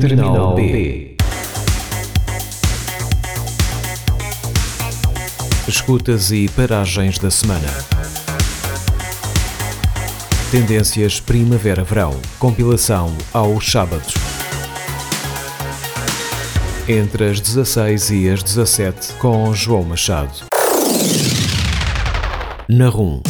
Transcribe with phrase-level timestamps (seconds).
[0.00, 1.16] Terminal B.
[5.68, 7.68] Escutas e paragens da semana.
[10.50, 12.20] Tendências Primavera-Verão.
[12.40, 14.14] Compilação aos sábados.
[16.88, 20.40] Entre as 16 e as 17 com João Machado.
[22.68, 23.22] Na RUM.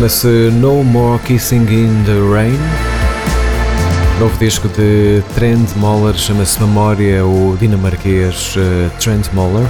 [0.00, 2.58] Chama-se No More Kissing in the Rain.
[4.18, 9.66] Novo disco de Trent Moller, chama-se Memória, o dinamarquês uh, Trent Moller.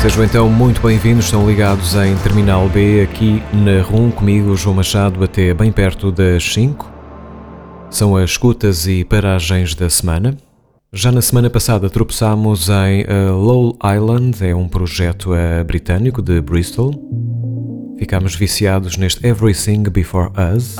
[0.00, 5.24] Sejam então muito bem-vindos, estão ligados em Terminal B aqui na RUM comigo, João Machado,
[5.24, 6.88] até bem perto das 5.
[7.90, 10.36] São as escutas e paragens da semana.
[10.92, 16.40] Já na semana passada tropeçámos em uh, Lowell Island, é um projeto uh, britânico de
[16.40, 17.41] Bristol.
[18.02, 20.74] Ficámos viciados neste Everything Before Us.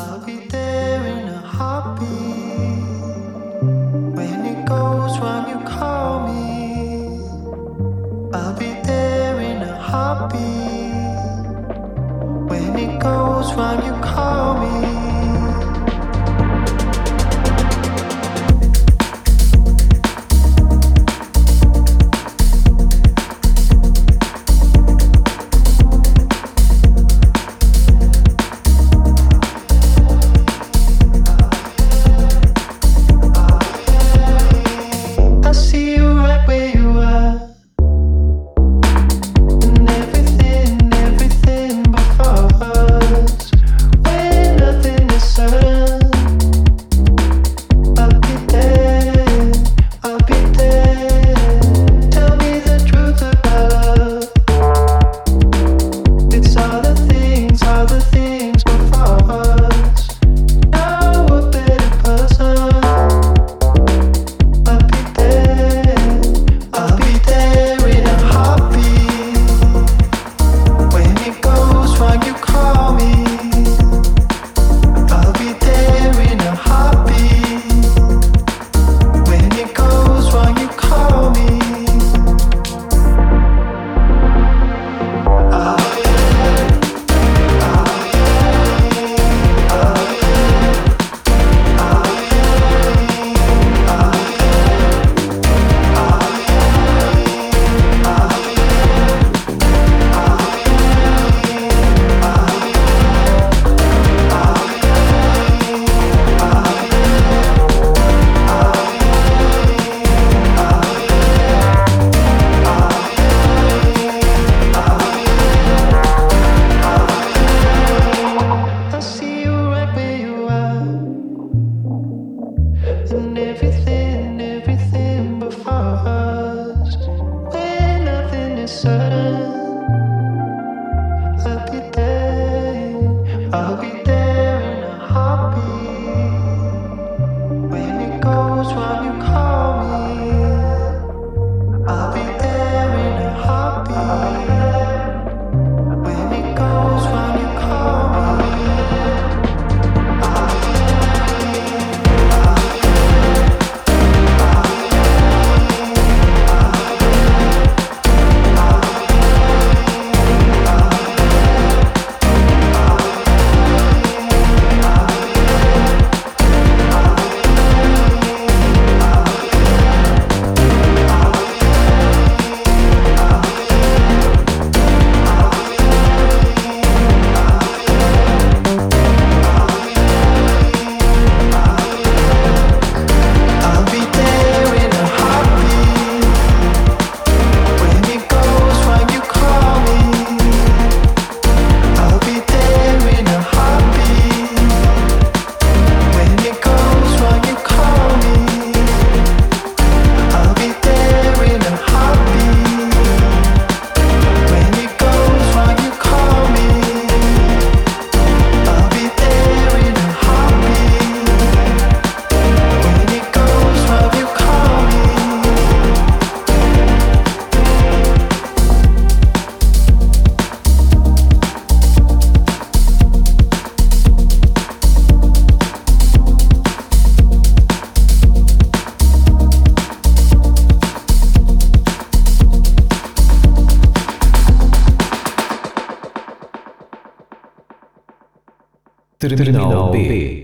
[239.29, 240.42] Terminal B.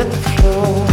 [0.00, 0.89] Let the flow.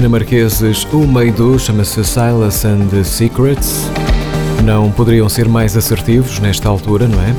[0.00, 3.90] Dinamarqueses Umeidu, chama-se Silas and the Secrets.
[4.64, 7.34] Não poderiam ser mais assertivos nesta altura, não é?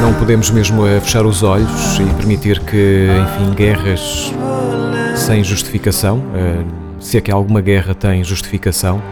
[0.00, 4.32] Não podemos mesmo fechar os olhos e permitir que, enfim, guerras
[5.16, 6.62] sem justificação, eh,
[7.00, 9.02] se é que alguma guerra tem justificação,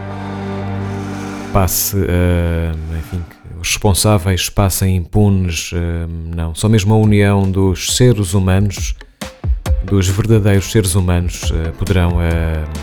[1.51, 3.21] passe, eh, enfim,
[3.59, 5.71] os responsáveis passem impunes,
[6.35, 8.95] não, só mesmo a união dos seres humanos,
[9.83, 12.17] dos verdadeiros seres humanos, poderão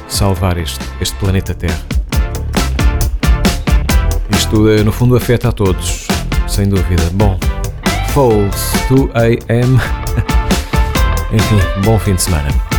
[0.09, 1.81] salvar este, este planeta Terra.
[4.31, 6.09] Isto, no fundo, afeta a todos,
[6.49, 7.03] sem dúvida.
[7.13, 7.39] Bom,
[8.13, 9.11] Falls 2
[9.49, 9.79] AM.
[11.33, 12.70] Enfim, bom fim de semana.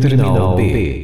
[0.00, 1.03] Terminal B.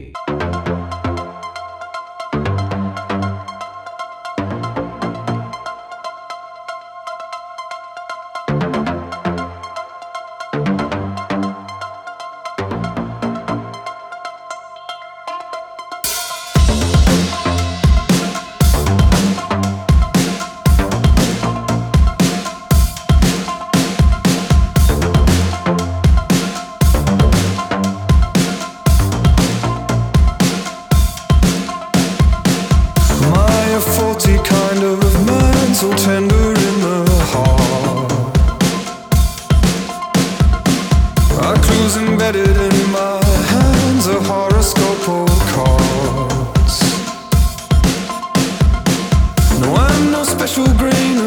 [50.70, 51.19] the green.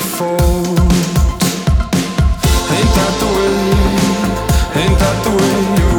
[0.00, 0.80] default.
[2.76, 4.82] Ain't that the way?
[4.82, 5.89] Ain't that the way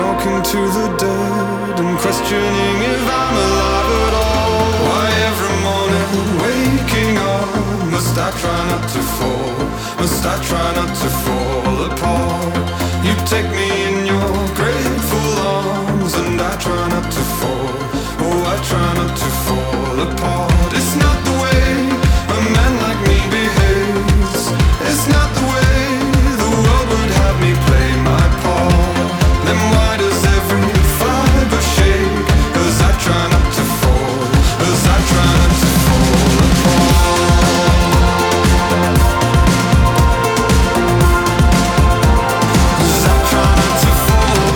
[0.00, 4.64] talking to the dead and questioning if I'm alive at all.
[4.88, 7.50] Why every morning waking up
[7.94, 9.58] must I try not to fall?
[10.00, 12.66] Must I try not to fall apart?
[13.06, 13.69] You take me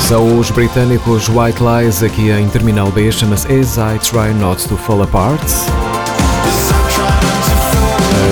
[0.08, 4.76] São os britânicos White Lies aqui em Terminal B, chama-se As I Try Not to
[4.76, 5.42] Fall Apart.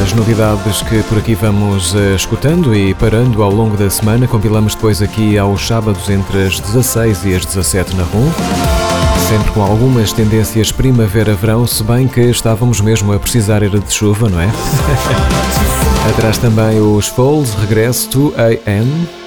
[0.02, 4.74] As novidades que por aqui vamos uh, escutando e parando ao longo da semana, compilamos
[4.74, 8.30] depois aqui aos sábados entre as 16 e as 17 na RUM.
[9.30, 14.28] Sempre com algumas tendências primavera-verão, se bem que estávamos mesmo a precisar era de chuva,
[14.28, 14.50] não é?
[16.11, 19.21] Atrás também os Falls, Regresso to AM.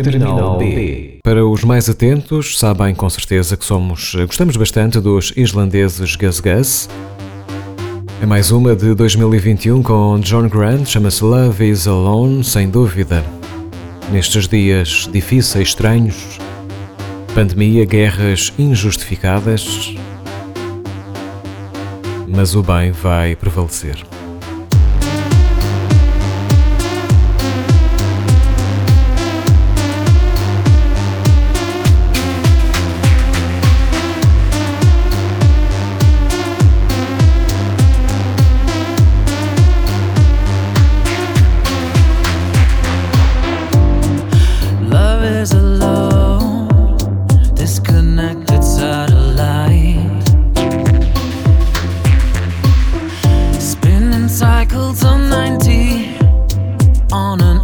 [0.00, 1.18] Terminal B.
[1.22, 6.88] Para os mais atentos, sabem com certeza que somos gostamos bastante dos islandeses Gus Gus.
[8.22, 13.22] É mais uma de 2021 com John Grant, chama-se Love is Alone, sem dúvida.
[14.10, 16.38] Nestes dias difíceis, estranhos,
[17.34, 19.94] pandemia, guerras injustificadas,
[22.28, 24.11] mas o bem vai prevalecer.
[54.72, 56.16] Circles on 90
[57.12, 57.61] on an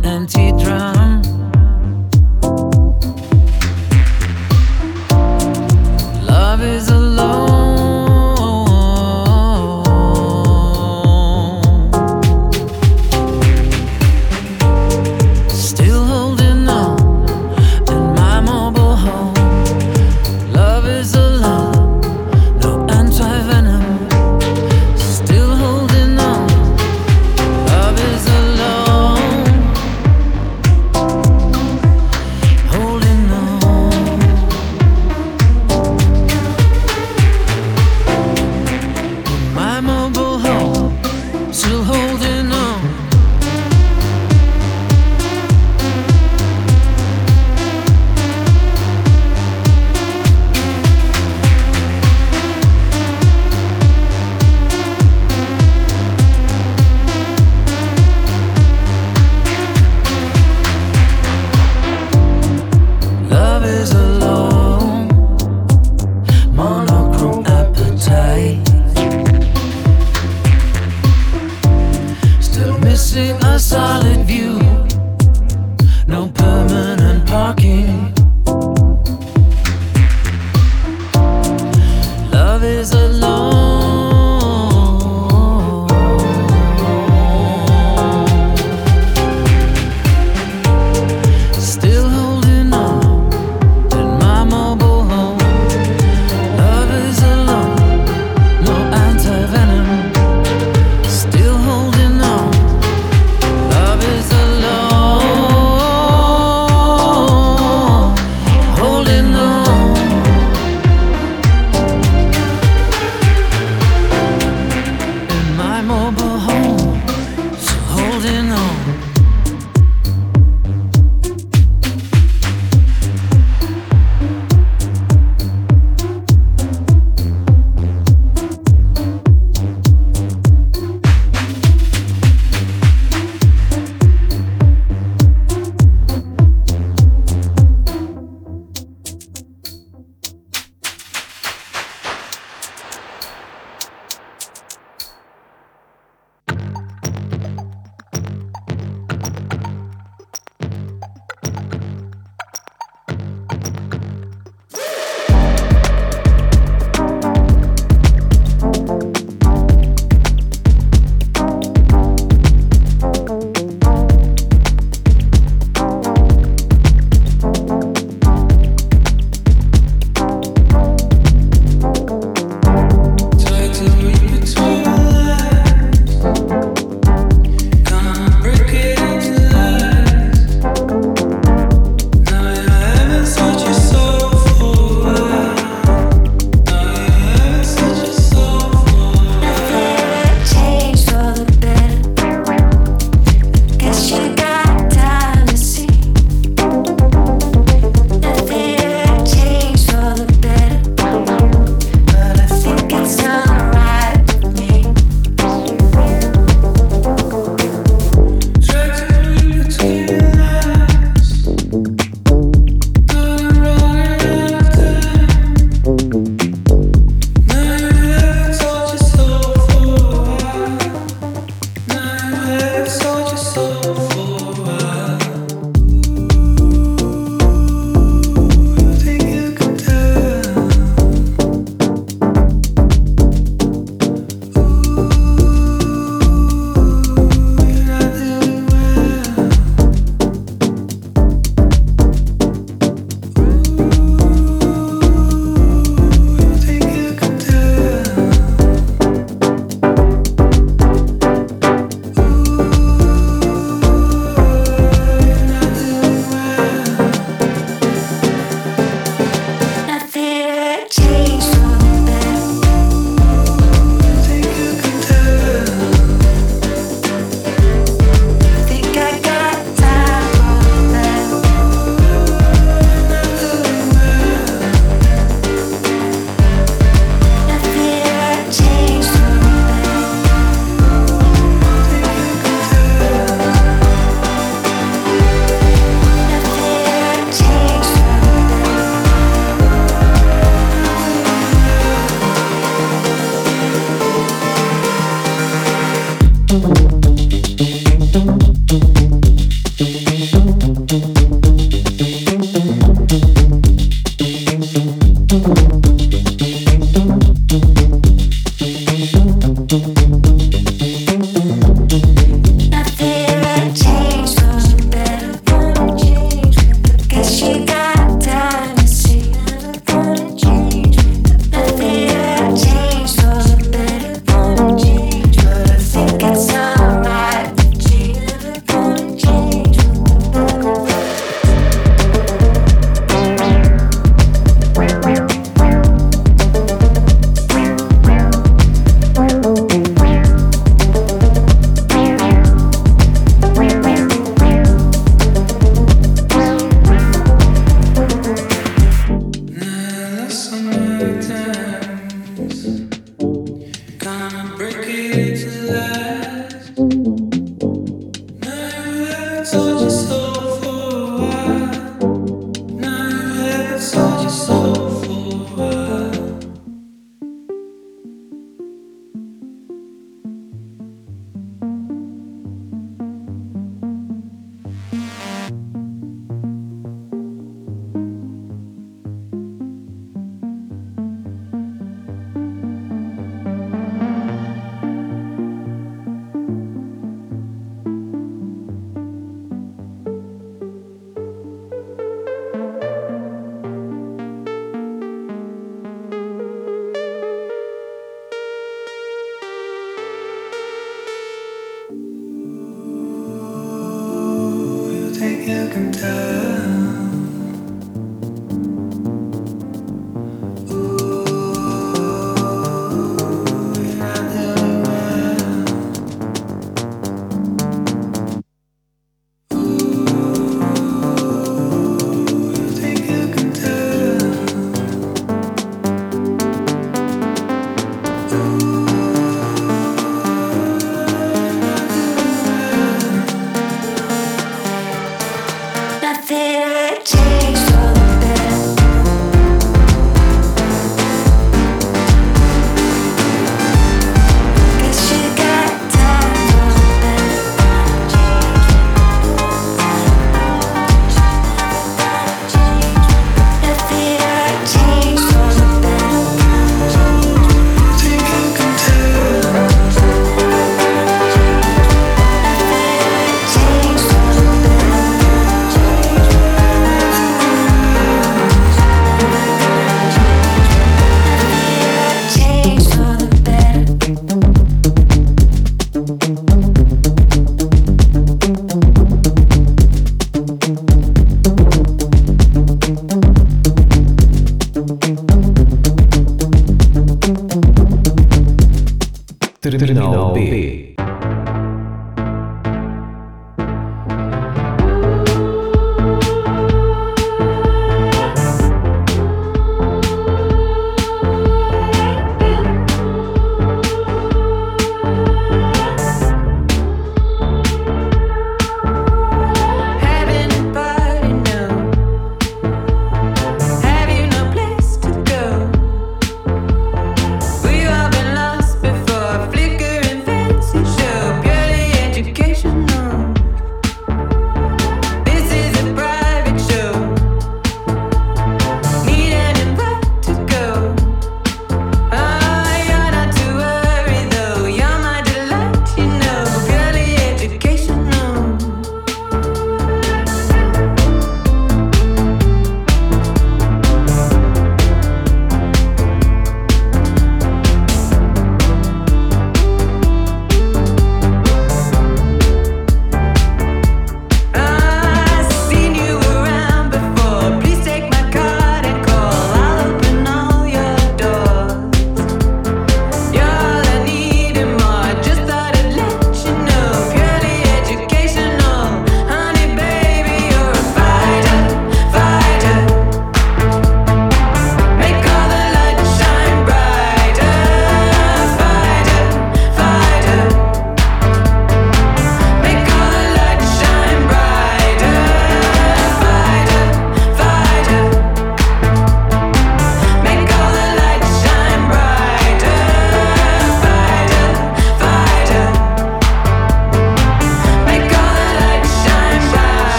[490.50, 490.62] pay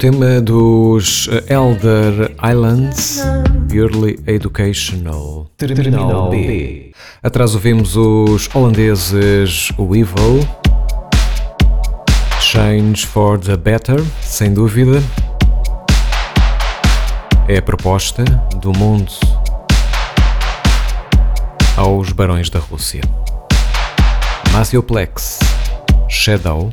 [0.00, 3.22] tema dos Elder Islands
[3.68, 6.94] Purely Educational Terminal B.
[7.22, 10.48] Atrás ouvimos os holandeses Weevil
[12.40, 15.02] Change for the Better, sem dúvida.
[17.46, 18.24] É a proposta
[18.56, 19.12] do mundo
[21.76, 23.02] aos barões da Rússia.
[24.50, 25.40] Macioplex
[26.08, 26.72] Shadow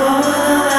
[0.00, 0.69] for love.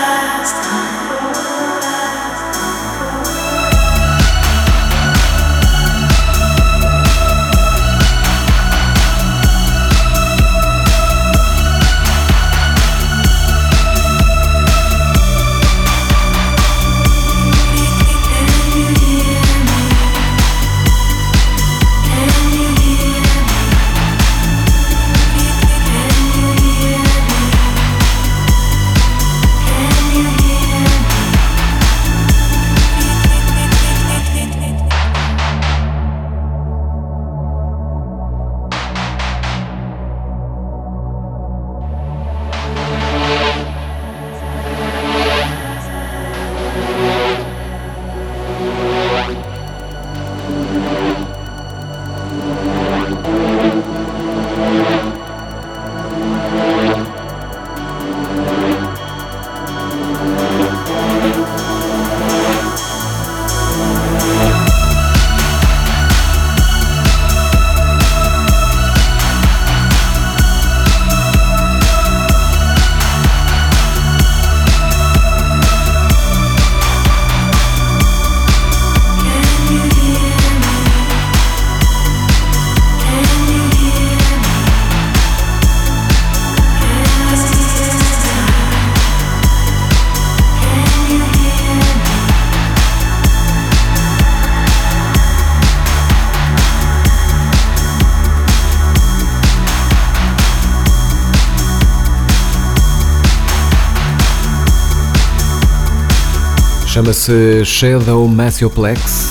[106.92, 109.30] Chama-se Shadow Massioplex.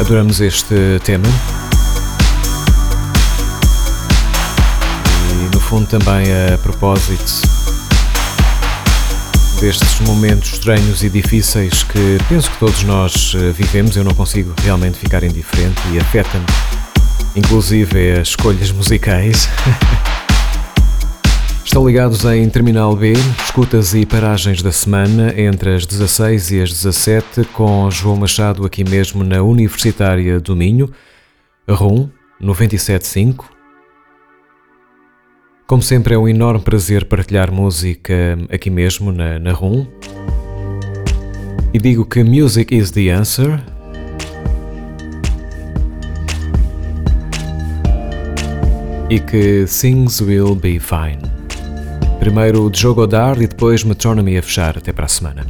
[0.00, 1.28] Adoramos este tema.
[5.30, 7.40] E no fundo também a propósito
[9.60, 13.96] destes momentos estranhos e difíceis que penso que todos nós eh, vivemos.
[13.96, 16.46] Eu não consigo realmente ficar indiferente e afeta-me,
[17.36, 19.48] inclusive as escolhas musicais.
[21.74, 23.14] Estão ligados em Terminal B,
[23.44, 28.84] escutas e paragens da semana entre as 16 e as 17, com João Machado aqui
[28.84, 30.88] mesmo na Universitária do Minho,
[31.68, 32.08] RUM
[32.38, 33.50] 975.
[35.66, 39.84] Como sempre, é um enorme prazer partilhar música aqui mesmo na, na RUM.
[41.72, 43.60] E digo que music is the answer.
[49.10, 51.33] E que things will be fine.
[52.24, 54.78] Primeiro Joe Goddard e depois Metronomy a fechar.
[54.78, 55.44] Até para a semana.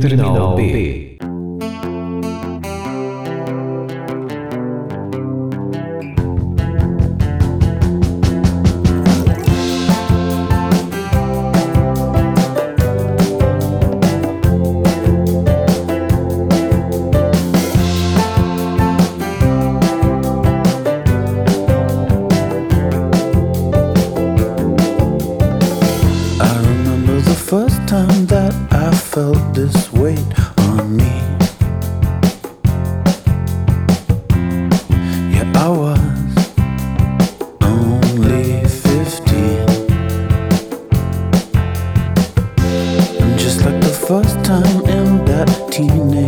[0.00, 1.01] Terminal B.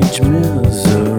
[0.06, 1.13] strange.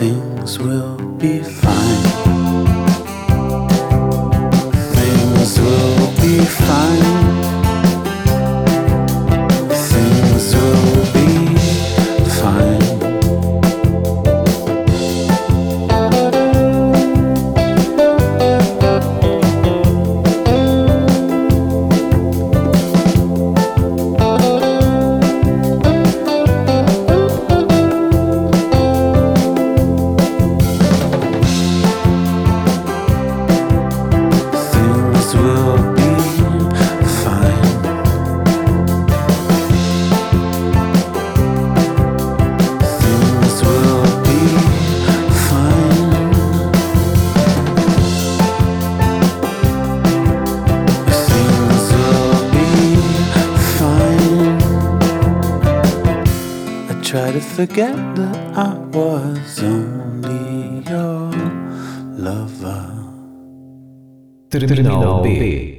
[0.00, 2.04] things will be fine.
[4.94, 7.09] Things will be fine.
[57.66, 61.28] Forget that I was only your
[62.16, 62.86] lover.
[64.50, 65.69] Terminal B.